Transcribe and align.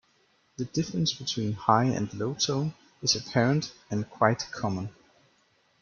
The 0.57 0.65
difference 0.65 1.13
between 1.13 1.53
high 1.53 1.83
and 1.83 2.11
low 2.15 2.33
tone 2.33 2.73
is 3.03 3.15
apparent 3.15 3.71
and 3.91 4.09
quite 4.09 4.47
common. 4.51 4.89